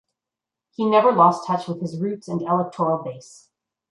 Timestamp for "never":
0.89-1.11